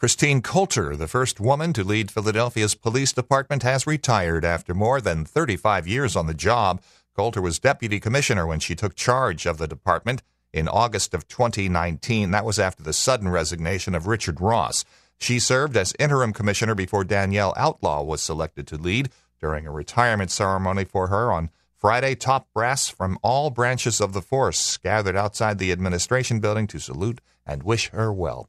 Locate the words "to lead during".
18.68-19.66